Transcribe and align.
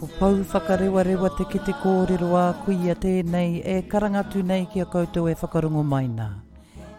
Ko 0.00 0.08
pau 0.18 0.34
whakarewarewa 0.52 1.30
te 1.36 1.44
kite 1.44 1.74
kōrero 1.82 2.30
a 2.34 2.44
kuia 2.64 2.94
tēnei 2.98 3.60
e 3.64 3.82
karangatu 3.86 4.42
nei 4.42 4.66
ki 4.66 4.80
a 4.82 4.86
koutou 4.90 5.28
e 5.30 5.34
whakarongo 5.34 5.84
mai 5.86 6.08
nā. 6.08 6.28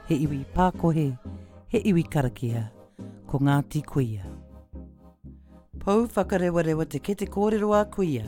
He 0.07 0.15
iwi 0.23 0.45
pākohe, 0.55 1.07
he 1.67 1.81
iwi 1.91 2.03
karakia, 2.03 2.69
ko 3.27 3.39
Ngāti 3.39 3.83
Kuia. 3.83 4.23
Pau 5.79 6.07
whakarewarewa 6.07 6.85
te 6.85 6.99
kite 6.99 7.25
kōrero 7.25 7.73
a 7.75 7.85
kuia, 7.85 8.25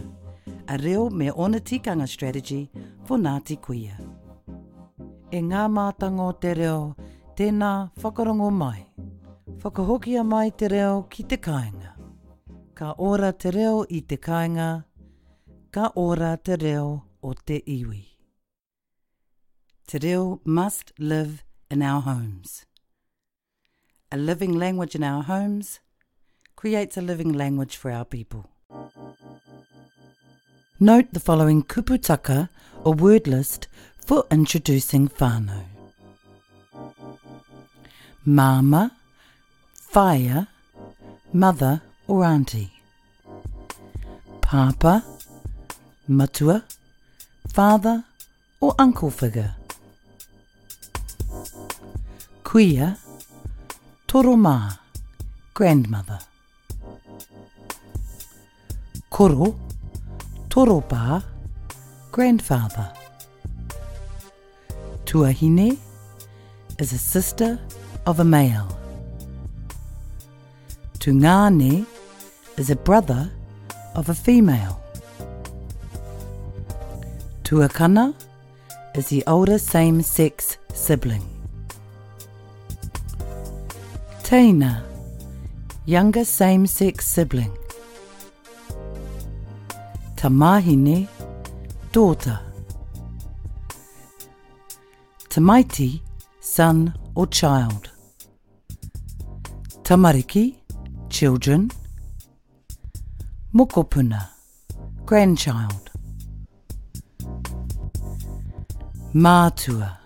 a 0.68 0.78
reo 0.78 1.10
me 1.10 1.32
ona 1.32 1.60
tikanga 1.60 2.08
strategy 2.08 2.70
for 3.06 3.18
Ngāti 3.18 3.60
Kuia. 3.60 4.00
E 5.32 5.42
ngā 5.42 5.68
mātango 5.70 6.32
te 6.40 6.54
reo, 6.54 6.96
tēnā 7.36 7.92
whakarongo 8.02 8.52
mai. 8.52 8.93
Whakahokia 9.64 10.26
mai 10.28 10.50
te 10.52 10.68
reo 10.68 11.04
ki 11.10 11.24
te 11.24 11.38
kāinga. 11.38 11.94
Ka 12.76 12.90
ora 13.00 13.32
te 13.32 13.52
reo 13.56 13.86
i 13.90 14.02
te 14.02 14.18
kāinga, 14.18 14.84
ka 15.72 15.92
ora 15.96 16.32
te 16.36 16.58
reo 16.60 16.90
o 17.24 17.32
te 17.34 17.62
iwi. 17.76 18.02
Te 19.88 20.02
reo 20.04 20.42
must 20.44 20.92
live 21.00 21.46
in 21.72 21.82
our 21.82 22.02
homes. 22.02 22.66
A 24.12 24.18
living 24.18 24.52
language 24.60 24.96
in 24.96 25.04
our 25.04 25.24
homes 25.24 25.80
creates 26.58 26.98
a 26.98 27.02
living 27.02 27.32
language 27.32 27.78
for 27.78 27.90
our 27.90 28.04
people. 28.04 28.50
Note 30.78 31.14
the 31.14 31.22
following 31.22 31.64
kuputaka 31.64 32.50
or 32.84 32.94
word 32.94 33.28
list 33.28 33.70
for 33.96 34.26
introducing 34.30 35.08
whānau. 35.08 35.64
Mama, 38.26 38.92
whaia, 39.94 40.48
mother 41.32 41.80
or 42.08 42.26
auntie. 42.26 42.72
Papa, 44.42 45.04
matua, 46.08 46.64
father 47.48 48.04
or 48.60 48.74
uncle 48.80 49.12
figure. 49.12 49.56
Kuia, 52.44 52.98
toroma, 54.08 54.80
grandmother. 55.54 56.20
Koro, 59.12 59.56
toropa, 60.50 61.24
grandfather. 62.12 62.92
Tuahine 65.06 65.78
is 66.80 66.94
a 66.94 66.98
sister 66.98 67.60
of 68.08 68.20
a 68.20 68.24
male. 68.24 68.83
Tungane 71.04 71.86
is 72.56 72.70
a 72.70 72.78
brother 72.78 73.30
of 73.94 74.08
a 74.08 74.14
female. 74.14 74.82
Tuakana 77.44 78.16
is 78.96 79.10
the 79.10 79.22
older 79.28 79.58
same 79.58 80.02
sex 80.02 80.58
sibling. 80.74 81.26
Teina, 84.24 84.82
younger 85.86 86.24
same 86.24 86.66
sex 86.66 87.06
sibling. 87.06 87.52
Tamahine, 90.16 91.10
daughter. 91.92 92.40
Tamaiti, 95.28 96.00
son 96.40 96.98
or 97.14 97.28
child. 97.28 97.92
Tamariki, 99.84 100.63
children. 101.14 101.70
Mokopuna, 103.54 104.30
grandchild. 105.06 105.92
Mātua, 109.14 109.98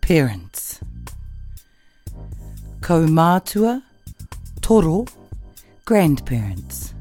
parents. 0.00 0.80
Kaumātua, 2.80 3.80
toro, 4.60 5.06
grandparents. 5.84 6.94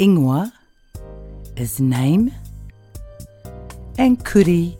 Ingoa 0.00 0.50
is 1.56 1.78
name, 1.78 2.34
and 3.96 4.24
kuri 4.24 4.76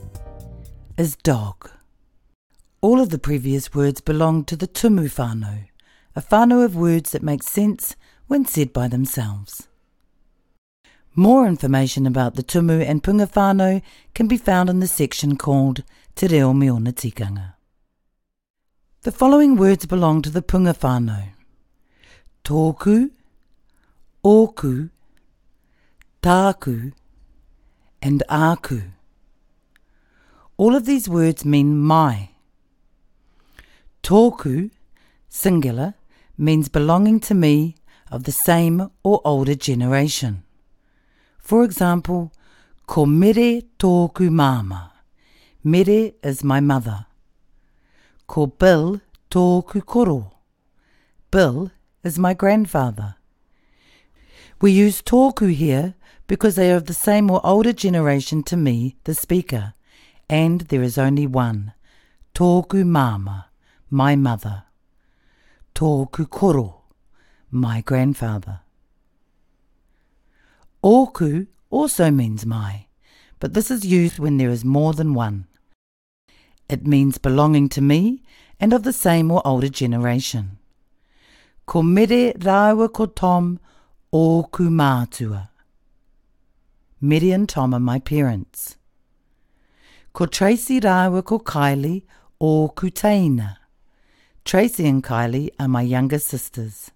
is 0.96 1.14
dog. 1.22 1.70
All 2.80 3.00
of 3.00 3.10
the 3.10 3.18
previous 3.18 3.72
words 3.72 4.00
belong 4.00 4.44
to 4.46 4.56
the 4.56 4.66
tumu 4.66 5.04
whānau, 5.04 5.67
a 6.18 6.20
whānau 6.20 6.64
of 6.64 6.74
words 6.74 7.12
that 7.12 7.22
make 7.22 7.44
sense 7.44 7.94
when 8.26 8.44
said 8.44 8.72
by 8.72 8.88
themselves. 8.88 9.68
More 11.14 11.46
information 11.46 12.08
about 12.08 12.34
the 12.34 12.42
tumu 12.42 12.84
and 12.84 13.04
punga 13.04 13.30
whānau 13.30 13.82
can 14.14 14.26
be 14.26 14.36
found 14.36 14.68
in 14.68 14.80
the 14.80 14.88
section 14.88 15.36
called 15.36 15.84
Te 16.16 16.26
Reo 16.26 16.52
tikanga. 16.52 17.54
The 19.02 19.12
following 19.12 19.54
words 19.54 19.86
belong 19.86 20.22
to 20.22 20.30
the 20.30 20.42
punga 20.42 20.76
whānau. 20.76 21.28
Tōku, 22.44 23.10
ōku, 24.24 24.90
tāku, 26.20 26.92
and 28.02 28.24
āku. 28.28 28.90
All 30.56 30.74
of 30.74 30.84
these 30.84 31.08
words 31.08 31.44
mean 31.44 31.78
my. 31.78 32.30
Tōku, 34.02 34.72
singular, 35.28 35.94
means 36.38 36.68
belonging 36.68 37.18
to 37.18 37.34
me 37.34 37.74
of 38.10 38.24
the 38.24 38.32
same 38.32 38.90
or 39.02 39.20
older 39.24 39.56
generation. 39.56 40.44
For 41.38 41.64
example, 41.64 42.32
ko 42.86 43.04
mere 43.04 43.62
tōku 43.78 44.30
māma. 44.30 44.90
Mere 45.64 46.12
is 46.22 46.44
my 46.44 46.60
mother. 46.60 47.06
Ko 48.26 48.46
Bill 48.46 49.00
tōku 49.30 49.84
koro. 49.84 50.32
Bill 51.30 51.70
is 52.04 52.18
my 52.18 52.32
grandfather. 52.32 53.16
We 54.60 54.70
use 54.70 55.02
tōku 55.02 55.52
here 55.52 55.94
because 56.26 56.54
they 56.54 56.70
are 56.72 56.76
of 56.76 56.86
the 56.86 56.94
same 56.94 57.30
or 57.30 57.44
older 57.44 57.72
generation 57.72 58.42
to 58.44 58.56
me, 58.56 58.96
the 59.04 59.14
speaker, 59.14 59.74
and 60.28 60.62
there 60.62 60.82
is 60.82 60.98
only 60.98 61.26
one. 61.26 61.72
Tōku 62.34 62.84
māma, 62.84 63.46
my 63.90 64.14
mother. 64.14 64.64
Tōku 65.78 66.28
koro, 66.28 66.82
my 67.52 67.82
grandfather. 67.82 68.62
Oku 70.82 71.46
also 71.70 72.10
means 72.10 72.44
my, 72.44 72.86
but 73.38 73.54
this 73.54 73.70
is 73.70 73.86
used 73.86 74.18
when 74.18 74.38
there 74.38 74.50
is 74.50 74.64
more 74.64 74.92
than 74.92 75.14
one. 75.14 75.46
It 76.68 76.84
means 76.84 77.18
belonging 77.18 77.68
to 77.68 77.80
me 77.80 78.24
and 78.58 78.72
of 78.72 78.82
the 78.82 78.92
same 78.92 79.30
or 79.30 79.40
older 79.46 79.68
generation. 79.68 80.58
Ko 81.64 81.84
mere 81.84 82.32
rāua 82.32 82.92
ko 82.92 83.06
Tom 83.06 83.60
oku 84.12 84.70
mātua. 84.70 85.50
Mary 87.00 87.30
and 87.30 87.48
Tom 87.48 87.72
are 87.72 87.78
my 87.78 88.00
parents. 88.00 88.76
Ko 90.12 90.26
Tracy 90.26 90.80
rāua 90.80 91.24
ko 91.24 91.38
Kylie 91.38 92.02
oku 92.40 92.90
teina. 92.90 93.58
Tracy 94.48 94.86
and 94.86 95.04
Kylie 95.04 95.50
are 95.60 95.68
my 95.68 95.82
younger 95.82 96.18
sisters. 96.18 96.90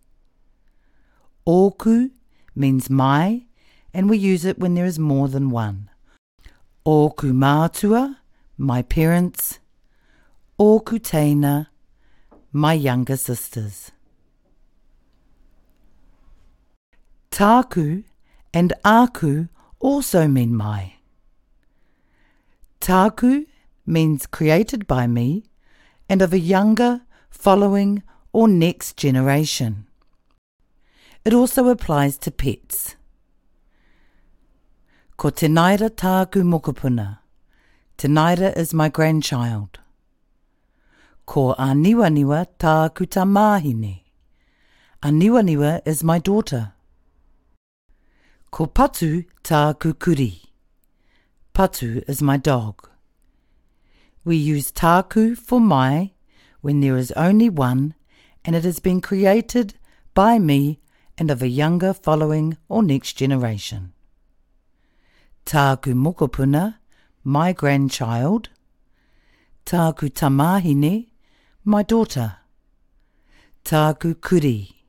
Oku 1.46 2.08
means 2.54 2.88
my, 2.88 3.42
and 3.92 4.08
we 4.08 4.16
use 4.16 4.46
it 4.46 4.58
when 4.58 4.72
there 4.72 4.86
is 4.86 4.98
more 4.98 5.28
than 5.28 5.50
one. 5.50 5.90
Oku 6.86 7.34
mātua, 7.34 8.16
my 8.56 8.80
parents. 8.80 9.58
Oku 10.58 10.98
teina, 10.98 11.66
my 12.54 12.72
younger 12.72 13.18
sisters. 13.18 13.92
Tāku 17.30 18.04
and 18.54 18.72
aku 18.82 19.48
also 19.78 20.26
mean 20.26 20.56
my. 20.56 20.94
Tāku 22.80 23.44
means 23.84 24.24
created 24.24 24.86
by 24.86 25.06
me 25.06 25.44
and 26.08 26.22
of 26.22 26.32
a 26.32 26.38
younger, 26.38 27.02
following, 27.32 28.02
or 28.32 28.46
next 28.46 28.96
generation. 28.96 29.86
It 31.24 31.34
also 31.34 31.68
applies 31.68 32.16
to 32.18 32.30
pets. 32.30 32.96
Ko 35.16 35.30
Tenaira 35.30 35.90
tāku 35.90 36.42
mokopuna. 36.42 37.18
Tenaira 37.98 38.56
is 38.56 38.74
my 38.74 38.88
grandchild. 38.88 39.80
Ko 41.26 41.54
Aniwaniwa 41.58 42.46
tāku 42.58 43.06
tamāhine. 43.06 44.02
Aniwaniwa 45.02 45.80
is 45.84 46.04
my 46.04 46.18
daughter. 46.18 46.72
Ko 48.50 48.66
Patu 48.66 49.24
tāku 49.42 49.98
kuri. 49.98 50.42
Patu 51.54 52.02
is 52.08 52.20
my 52.20 52.36
dog. 52.36 52.88
We 54.24 54.36
use 54.36 54.72
tāku 54.72 55.36
for 55.36 55.60
my 55.60 56.12
when 56.62 56.80
there 56.80 56.96
is 56.96 57.12
only 57.12 57.50
one 57.50 57.94
and 58.44 58.56
it 58.56 58.64
has 58.64 58.78
been 58.78 59.00
created 59.00 59.74
by 60.14 60.38
me 60.38 60.80
and 61.18 61.30
of 61.30 61.42
a 61.42 61.48
younger 61.48 61.92
following 61.92 62.56
or 62.68 62.82
next 62.82 63.12
generation. 63.12 63.92
Tāku 65.44 65.92
mokopuna, 65.94 66.76
my 67.22 67.52
grandchild. 67.52 68.48
Tāku 69.66 70.10
tamahine, 70.10 71.08
my 71.64 71.82
daughter. 71.82 72.36
Tāku 73.64 74.20
kuri, 74.20 74.84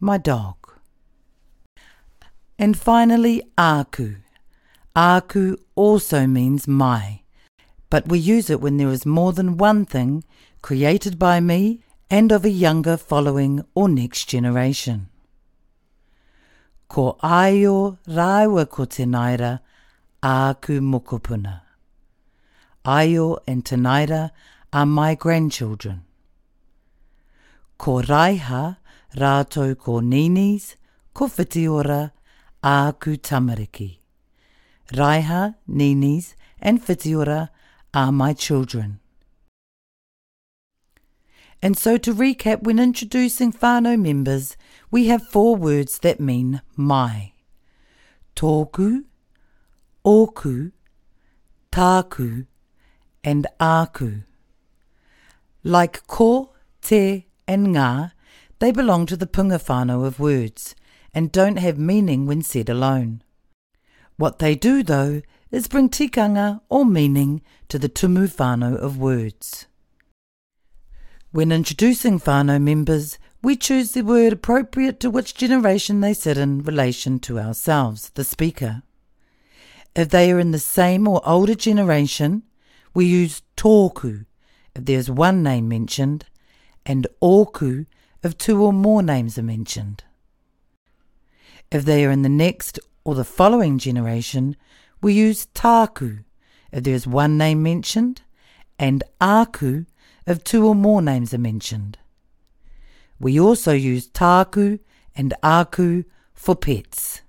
my 0.00 0.18
dog. 0.18 0.56
And 2.58 2.76
finally, 2.76 3.42
aku. 3.56 4.16
Aku 4.96 5.56
also 5.76 6.26
means 6.26 6.66
my, 6.66 7.22
but 7.88 8.08
we 8.08 8.18
use 8.18 8.50
it 8.50 8.60
when 8.60 8.78
there 8.78 8.88
is 8.88 9.06
more 9.06 9.32
than 9.32 9.56
one 9.56 9.84
thing 9.84 10.24
created 10.62 11.18
by 11.18 11.40
me 11.40 11.80
and 12.10 12.32
of 12.32 12.44
a 12.44 12.50
younger 12.50 12.96
following 12.96 13.64
or 13.74 13.88
next 13.88 14.28
generation. 14.28 15.08
Ko 16.88 17.18
aio 17.22 17.98
raiwa 18.08 18.68
ko 18.68 18.86
Tenaira 18.86 19.60
aku 20.22 20.80
mokopuna. 20.80 21.60
Aio 22.84 23.38
and 23.46 23.64
Tenaira 23.64 24.30
are 24.72 24.86
my 24.86 25.14
grandchildren. 25.14 26.04
Ko 27.76 28.02
raiha 28.02 28.78
rātou 29.14 29.76
ko 29.78 30.00
ninis, 30.00 30.76
ko 31.14 31.26
whitiora, 31.26 32.10
aku 32.62 33.16
tamariki. 33.16 33.98
Raiha, 34.92 35.54
ninis 35.68 36.34
and 36.60 36.82
whitiora 36.82 37.50
are 37.94 38.12
my 38.12 38.32
children. 38.32 39.00
And 41.62 41.76
so 41.76 41.98
to 41.98 42.14
recap, 42.14 42.62
when 42.62 42.78
introducing 42.78 43.52
whānau 43.52 44.00
members, 44.00 44.56
we 44.90 45.06
have 45.08 45.26
four 45.26 45.56
words 45.56 45.98
that 46.00 46.20
mean 46.20 46.62
my. 46.76 47.32
Tōku, 48.36 49.04
oku, 50.04 50.70
tāku, 51.72 52.46
and 53.24 53.46
aku. 53.58 54.22
Like 55.64 56.06
ko, 56.06 56.52
te, 56.80 57.26
and 57.46 57.68
ngā, 57.68 58.12
they 58.58 58.72
belong 58.72 59.06
to 59.06 59.16
the 59.16 59.26
punga 59.26 59.60
of 60.06 60.20
words 60.20 60.74
and 61.14 61.32
don't 61.32 61.58
have 61.58 61.78
meaning 61.78 62.26
when 62.26 62.42
said 62.42 62.68
alone. 62.68 63.22
What 64.16 64.40
they 64.40 64.54
do, 64.56 64.82
though, 64.82 65.22
is 65.50 65.68
bring 65.68 65.88
tikanga 65.88 66.60
or 66.68 66.84
meaning 66.84 67.40
to 67.68 67.78
the 67.78 67.88
tumu 67.88 68.26
whānau 68.26 68.76
of 68.76 68.98
words. 68.98 69.67
When 71.30 71.52
introducing 71.52 72.18
whānau 72.18 72.58
members, 72.58 73.18
we 73.42 73.54
choose 73.54 73.92
the 73.92 74.00
word 74.00 74.32
appropriate 74.32 74.98
to 75.00 75.10
which 75.10 75.34
generation 75.34 76.00
they 76.00 76.14
sit 76.14 76.38
in 76.38 76.62
relation 76.62 77.18
to 77.20 77.38
ourselves, 77.38 78.08
the 78.14 78.24
speaker. 78.24 78.82
If 79.94 80.08
they 80.08 80.32
are 80.32 80.38
in 80.38 80.52
the 80.52 80.58
same 80.58 81.06
or 81.06 81.20
older 81.28 81.54
generation, 81.54 82.44
we 82.94 83.04
use 83.04 83.42
tōku 83.58 84.24
if 84.74 84.86
there's 84.86 85.10
one 85.10 85.42
name 85.42 85.68
mentioned, 85.68 86.24
and 86.86 87.06
oku 87.20 87.84
if 88.22 88.38
two 88.38 88.64
or 88.64 88.72
more 88.72 89.02
names 89.02 89.36
are 89.36 89.42
mentioned. 89.42 90.04
If 91.70 91.84
they 91.84 92.06
are 92.06 92.10
in 92.10 92.22
the 92.22 92.30
next 92.30 92.80
or 93.04 93.14
the 93.14 93.24
following 93.24 93.76
generation, 93.76 94.56
we 95.02 95.12
use 95.12 95.46
tāku 95.54 96.24
if 96.72 96.84
there 96.84 96.94
is 96.94 97.06
one 97.06 97.36
name 97.36 97.62
mentioned, 97.62 98.22
and 98.78 99.04
aku 99.20 99.84
if 100.28 100.44
two 100.44 100.66
or 100.66 100.74
more 100.74 101.00
names 101.00 101.32
are 101.32 101.38
mentioned. 101.38 101.96
We 103.18 103.40
also 103.40 103.72
use 103.72 104.06
taku 104.06 104.78
and 105.16 105.32
aku 105.42 106.04
for 106.34 106.54
pets. 106.54 107.22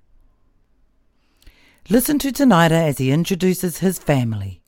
Listen 1.89 2.19
to 2.19 2.31
Tanaira 2.31 2.83
as 2.89 2.97
he 2.97 3.09
introduces 3.11 3.77
his 3.79 3.97
family. 3.97 4.61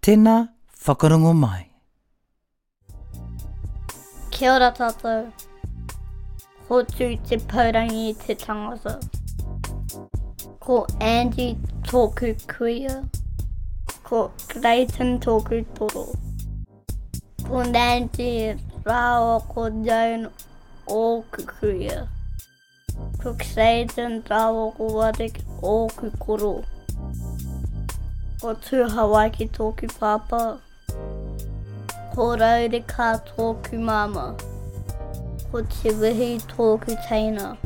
Tēnā 0.00 0.48
whakarongo 0.84 1.34
mai. 1.36 1.68
Kia 4.30 4.54
ora 4.54 4.72
tātou. 4.78 5.32
Hotu 6.68 7.10
te 7.28 7.36
paurangi 7.36 8.16
te 8.24 8.34
tangata. 8.34 8.96
Ko 10.60 10.86
Andy 11.00 11.56
tōku 11.82 12.34
kuia. 12.46 13.08
Ko 14.04 14.30
Clayton 14.48 15.18
tōku 15.18 15.64
toro. 15.74 16.31
Fondante 17.52 18.58
rao 18.86 19.40
ko 19.40 19.68
jaino 19.86 20.30
o 20.88 21.22
kukuia. 21.32 22.08
Kukseiten 23.22 24.22
rao 24.30 24.70
ko 24.76 24.86
watek 24.98 25.36
o 25.62 25.86
kukuro. 25.88 26.64
Ko 28.40 28.54
tu 28.54 28.76
hawaiki 28.94 29.52
toki 29.52 29.86
papa. 29.86 30.60
Ko 32.14 32.36
raure 32.42 32.80
ka 32.86 33.18
toki 33.18 33.76
mama. 33.76 34.34
Ko 35.50 35.60
te 35.60 35.92
wehi 36.00 36.30
toki 36.54 36.96
teina. 37.06 37.58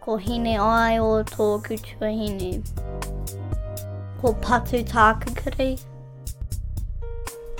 Ko 0.00 0.16
hine 0.16 0.58
ai 0.58 0.98
o 0.98 1.22
toki 1.22 1.76
tuahine. 1.76 2.64
Ko 4.20 4.34
patu 4.34 4.82
takakarei. 4.82 5.78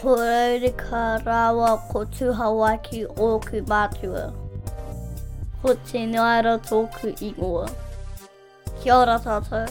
Ko 0.00 0.14
raure 0.16 0.70
kā 0.80 1.00
rāwa 1.20 1.74
ko 1.90 2.06
tū 2.08 2.30
o 2.32 3.38
ku 3.46 3.60
mātua. 3.68 4.32
Ko 5.60 5.74
te 5.90 6.06
naira 6.06 6.56
tōku 6.58 7.12
ingoa. 7.20 7.68
Kia 8.80 8.96
ora 8.96 9.18
tātou. 9.20 9.68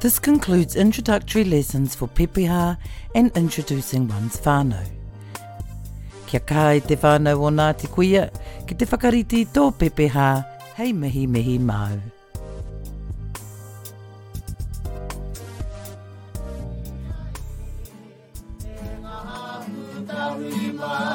This 0.00 0.18
concludes 0.18 0.76
introductory 0.76 1.44
lessons 1.44 1.94
for 1.94 2.08
pepeha 2.08 2.78
and 3.14 3.36
introducing 3.36 4.08
one's 4.08 4.40
whānau. 4.40 4.86
Kia 6.26 6.40
kai 6.40 6.78
te 6.78 6.96
whānau 6.96 7.36
o 7.36 7.50
Ngāti 7.50 7.86
Kuia, 7.88 8.30
ki 8.66 8.76
te 8.76 8.86
whakariti 8.86 9.46
tō 9.46 9.74
pepeha, 9.76 10.30
hei 10.76 10.94
mihi 10.94 11.26
mihi 11.26 11.58
māu. 11.58 12.00
We 20.38 20.70
Mother. 20.70 21.07